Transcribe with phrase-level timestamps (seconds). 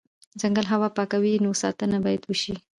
[0.39, 2.53] ځنګل هوا پاکوي، نو ساتنه یې بایدوشي